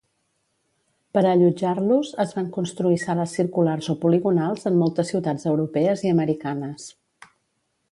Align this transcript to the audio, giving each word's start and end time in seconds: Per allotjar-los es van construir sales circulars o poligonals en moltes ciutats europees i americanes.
Per 1.17 1.21
allotjar-los 1.31 2.13
es 2.23 2.33
van 2.37 2.47
construir 2.55 2.97
sales 3.03 3.35
circulars 3.41 3.91
o 3.95 3.97
poligonals 4.07 4.67
en 4.73 4.81
moltes 4.81 5.13
ciutats 5.15 5.49
europees 5.53 6.05
i 6.09 6.15
americanes. 6.17 6.91